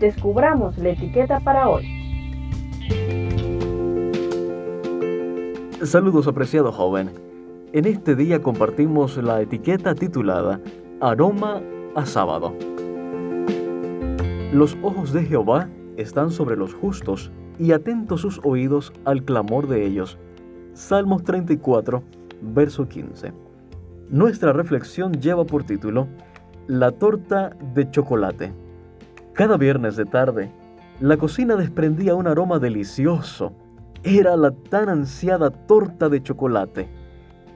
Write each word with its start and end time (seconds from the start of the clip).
descubramos 0.00 0.78
la 0.78 0.90
etiqueta 0.90 1.40
para 1.40 1.68
hoy. 1.68 1.86
Saludos 5.84 6.26
apreciado 6.26 6.72
joven. 6.72 7.10
En 7.72 7.84
este 7.84 8.16
día 8.16 8.42
compartimos 8.42 9.16
la 9.18 9.40
etiqueta 9.40 9.94
titulada 9.94 10.60
Aroma 11.00 11.60
a 11.94 12.04
sábado. 12.06 12.54
Los 14.52 14.76
ojos 14.82 15.12
de 15.12 15.24
Jehová 15.24 15.68
están 15.96 16.30
sobre 16.30 16.56
los 16.56 16.74
justos 16.74 17.30
y 17.58 17.72
atentos 17.72 18.22
sus 18.22 18.40
oídos 18.42 18.92
al 19.04 19.22
clamor 19.22 19.68
de 19.68 19.86
ellos. 19.86 20.18
Salmos 20.72 21.22
34, 21.24 22.02
verso 22.40 22.88
15. 22.88 23.32
Nuestra 24.08 24.52
reflexión 24.52 25.12
lleva 25.20 25.44
por 25.44 25.64
título 25.64 26.08
La 26.66 26.90
torta 26.90 27.50
de 27.74 27.90
chocolate. 27.90 28.69
Cada 29.32 29.56
viernes 29.56 29.96
de 29.96 30.04
tarde, 30.04 30.52
la 31.00 31.16
cocina 31.16 31.56
desprendía 31.56 32.14
un 32.14 32.26
aroma 32.26 32.58
delicioso. 32.58 33.52
Era 34.02 34.36
la 34.36 34.50
tan 34.50 34.88
ansiada 34.88 35.50
torta 35.50 36.08
de 36.08 36.22
chocolate. 36.22 36.88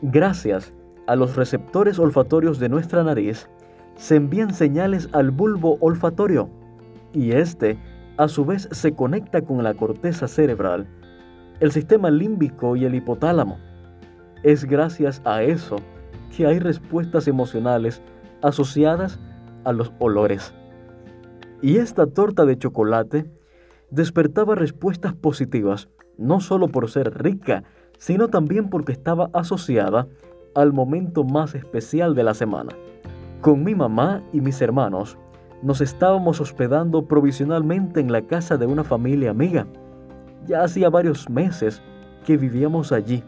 Gracias 0.00 0.72
a 1.06 1.16
los 1.16 1.36
receptores 1.36 1.98
olfatorios 1.98 2.58
de 2.58 2.68
nuestra 2.68 3.02
nariz, 3.02 3.48
se 3.96 4.16
envían 4.16 4.54
señales 4.54 5.08
al 5.12 5.30
bulbo 5.30 5.76
olfatorio 5.80 6.48
y 7.12 7.32
este 7.32 7.78
a 8.16 8.28
su 8.28 8.44
vez 8.44 8.68
se 8.70 8.94
conecta 8.94 9.42
con 9.42 9.62
la 9.62 9.74
corteza 9.74 10.28
cerebral, 10.28 10.86
el 11.60 11.72
sistema 11.72 12.10
límbico 12.10 12.76
y 12.76 12.84
el 12.84 12.94
hipotálamo. 12.94 13.58
Es 14.42 14.64
gracias 14.64 15.20
a 15.24 15.42
eso 15.42 15.76
que 16.36 16.46
hay 16.46 16.58
respuestas 16.58 17.28
emocionales 17.28 18.02
asociadas 18.42 19.18
a 19.64 19.72
los 19.72 19.92
olores. 19.98 20.54
Y 21.64 21.78
esta 21.78 22.06
torta 22.06 22.44
de 22.44 22.58
chocolate 22.58 23.24
despertaba 23.88 24.54
respuestas 24.54 25.14
positivas, 25.14 25.88
no 26.18 26.40
solo 26.40 26.68
por 26.68 26.90
ser 26.90 27.22
rica, 27.22 27.64
sino 27.96 28.28
también 28.28 28.68
porque 28.68 28.92
estaba 28.92 29.30
asociada 29.32 30.06
al 30.54 30.74
momento 30.74 31.24
más 31.24 31.54
especial 31.54 32.14
de 32.14 32.22
la 32.22 32.34
semana. 32.34 32.72
Con 33.40 33.64
mi 33.64 33.74
mamá 33.74 34.22
y 34.30 34.42
mis 34.42 34.60
hermanos, 34.60 35.16
nos 35.62 35.80
estábamos 35.80 36.38
hospedando 36.38 37.06
provisionalmente 37.06 38.00
en 38.00 38.12
la 38.12 38.26
casa 38.26 38.58
de 38.58 38.66
una 38.66 38.84
familia 38.84 39.30
amiga. 39.30 39.66
Ya 40.46 40.64
hacía 40.64 40.90
varios 40.90 41.30
meses 41.30 41.80
que 42.26 42.36
vivíamos 42.36 42.92
allí 42.92 43.24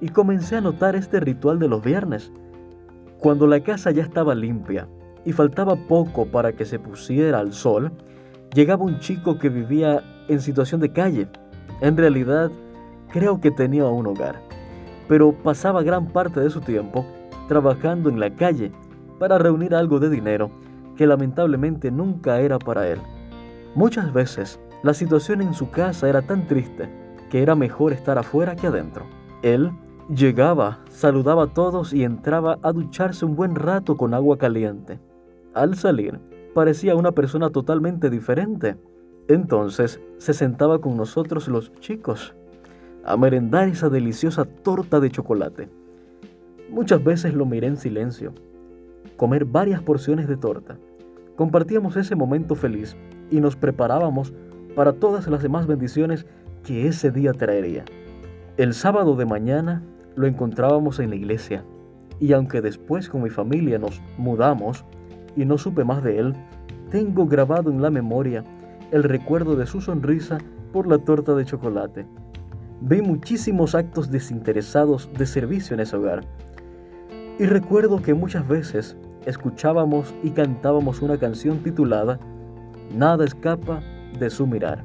y 0.00 0.10
comencé 0.10 0.54
a 0.54 0.60
notar 0.60 0.94
este 0.94 1.18
ritual 1.18 1.58
de 1.58 1.66
los 1.66 1.82
viernes. 1.82 2.30
Cuando 3.18 3.48
la 3.48 3.64
casa 3.64 3.90
ya 3.90 4.04
estaba 4.04 4.36
limpia 4.36 4.86
y 5.24 5.32
faltaba 5.32 5.76
poco 5.76 6.26
para 6.26 6.52
que 6.52 6.64
se 6.64 6.78
pusiera 6.78 7.38
al 7.38 7.52
sol, 7.52 7.92
llegaba 8.54 8.84
un 8.84 8.98
chico 8.98 9.38
que 9.38 9.48
vivía 9.48 10.02
en 10.28 10.40
situación 10.40 10.80
de 10.80 10.92
calle. 10.92 11.28
En 11.80 11.96
realidad, 11.96 12.50
creo 13.10 13.40
que 13.40 13.50
tenía 13.50 13.86
un 13.86 14.06
hogar, 14.06 14.40
pero 15.08 15.32
pasaba 15.32 15.82
gran 15.82 16.08
parte 16.08 16.40
de 16.40 16.50
su 16.50 16.60
tiempo 16.60 17.04
trabajando 17.48 18.08
en 18.08 18.20
la 18.20 18.30
calle 18.34 18.72
para 19.18 19.38
reunir 19.38 19.74
algo 19.74 20.00
de 20.00 20.10
dinero 20.10 20.50
que 20.96 21.06
lamentablemente 21.06 21.90
nunca 21.90 22.40
era 22.40 22.58
para 22.58 22.88
él. 22.88 22.98
Muchas 23.74 24.12
veces 24.12 24.60
la 24.82 24.94
situación 24.94 25.42
en 25.42 25.54
su 25.54 25.70
casa 25.70 26.08
era 26.08 26.22
tan 26.22 26.46
triste 26.46 26.88
que 27.30 27.42
era 27.42 27.54
mejor 27.54 27.92
estar 27.92 28.18
afuera 28.18 28.54
que 28.54 28.68
adentro. 28.68 29.06
Él 29.42 29.72
llegaba, 30.08 30.80
saludaba 30.88 31.44
a 31.44 31.54
todos 31.54 31.92
y 31.92 32.04
entraba 32.04 32.58
a 32.62 32.72
ducharse 32.72 33.24
un 33.24 33.34
buen 33.34 33.54
rato 33.54 33.96
con 33.96 34.14
agua 34.14 34.38
caliente. 34.38 35.00
Al 35.54 35.76
salir, 35.76 36.18
parecía 36.52 36.96
una 36.96 37.12
persona 37.12 37.50
totalmente 37.50 38.10
diferente. 38.10 38.76
Entonces 39.28 40.00
se 40.18 40.34
sentaba 40.34 40.80
con 40.80 40.96
nosotros 40.96 41.46
los 41.46 41.72
chicos 41.74 42.34
a 43.04 43.16
merendar 43.16 43.68
esa 43.68 43.88
deliciosa 43.88 44.44
torta 44.44 44.98
de 44.98 45.10
chocolate. 45.10 45.68
Muchas 46.70 47.04
veces 47.04 47.34
lo 47.34 47.46
miré 47.46 47.68
en 47.68 47.76
silencio, 47.76 48.32
comer 49.16 49.44
varias 49.44 49.80
porciones 49.80 50.26
de 50.26 50.36
torta. 50.36 50.76
Compartíamos 51.36 51.96
ese 51.96 52.16
momento 52.16 52.56
feliz 52.56 52.96
y 53.30 53.40
nos 53.40 53.54
preparábamos 53.54 54.32
para 54.74 54.94
todas 54.94 55.28
las 55.28 55.42
demás 55.42 55.68
bendiciones 55.68 56.26
que 56.64 56.88
ese 56.88 57.12
día 57.12 57.32
traería. 57.32 57.84
El 58.56 58.74
sábado 58.74 59.14
de 59.14 59.26
mañana 59.26 59.82
lo 60.16 60.26
encontrábamos 60.26 60.98
en 60.98 61.10
la 61.10 61.16
iglesia 61.16 61.64
y 62.18 62.32
aunque 62.32 62.60
después 62.60 63.08
con 63.08 63.22
mi 63.22 63.30
familia 63.30 63.78
nos 63.78 64.00
mudamos 64.16 64.84
y 65.36 65.44
no 65.44 65.58
supe 65.58 65.84
más 65.84 66.02
de 66.02 66.18
él, 66.18 66.34
tengo 66.90 67.26
grabado 67.26 67.70
en 67.70 67.82
la 67.82 67.90
memoria 67.90 68.44
el 68.90 69.02
recuerdo 69.02 69.56
de 69.56 69.66
su 69.66 69.80
sonrisa 69.80 70.38
por 70.72 70.86
la 70.86 70.98
torta 70.98 71.34
de 71.34 71.44
chocolate. 71.44 72.06
Vi 72.80 73.02
muchísimos 73.02 73.74
actos 73.74 74.10
desinteresados 74.10 75.10
de 75.16 75.26
servicio 75.26 75.74
en 75.74 75.80
ese 75.80 75.96
hogar 75.96 76.24
y 77.38 77.46
recuerdo 77.46 78.02
que 78.02 78.14
muchas 78.14 78.46
veces 78.46 78.96
escuchábamos 79.26 80.14
y 80.22 80.30
cantábamos 80.30 81.02
una 81.02 81.18
canción 81.18 81.58
titulada 81.58 82.18
Nada 82.94 83.24
escapa 83.24 83.80
de 84.18 84.30
su 84.30 84.46
mirar. 84.46 84.84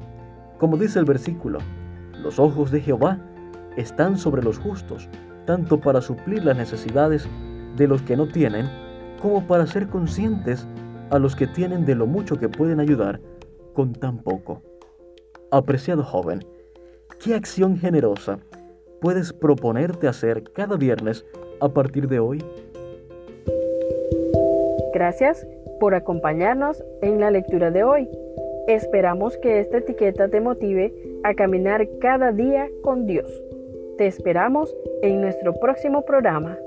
Como 0.58 0.76
dice 0.76 0.98
el 0.98 1.04
versículo, 1.04 1.58
los 2.22 2.38
ojos 2.38 2.70
de 2.70 2.80
Jehová 2.80 3.18
están 3.76 4.18
sobre 4.18 4.42
los 4.42 4.58
justos, 4.58 5.08
tanto 5.46 5.80
para 5.80 6.00
suplir 6.00 6.44
las 6.44 6.56
necesidades 6.56 7.28
de 7.76 7.86
los 7.86 8.02
que 8.02 8.16
no 8.16 8.26
tienen, 8.26 8.66
como 9.20 9.46
para 9.46 9.66
ser 9.66 9.88
conscientes 9.88 10.66
a 11.10 11.18
los 11.18 11.36
que 11.36 11.46
tienen 11.46 11.84
de 11.84 11.94
lo 11.94 12.06
mucho 12.06 12.36
que 12.36 12.48
pueden 12.48 12.80
ayudar 12.80 13.20
con 13.74 13.92
tan 13.92 14.18
poco. 14.18 14.62
Apreciado 15.50 16.02
joven, 16.02 16.44
¿qué 17.22 17.34
acción 17.34 17.76
generosa 17.76 18.38
puedes 19.00 19.32
proponerte 19.32 20.08
hacer 20.08 20.44
cada 20.52 20.76
viernes 20.76 21.24
a 21.60 21.68
partir 21.68 22.08
de 22.08 22.20
hoy? 22.20 22.44
Gracias 24.92 25.46
por 25.78 25.94
acompañarnos 25.94 26.84
en 27.02 27.20
la 27.20 27.30
lectura 27.30 27.70
de 27.70 27.84
hoy. 27.84 28.08
Esperamos 28.68 29.36
que 29.38 29.60
esta 29.60 29.78
etiqueta 29.78 30.28
te 30.28 30.40
motive 30.40 30.92
a 31.24 31.34
caminar 31.34 31.88
cada 32.00 32.32
día 32.32 32.68
con 32.82 33.06
Dios. 33.06 33.28
Te 33.98 34.06
esperamos 34.06 34.74
en 35.02 35.20
nuestro 35.20 35.54
próximo 35.54 36.02
programa. 36.02 36.58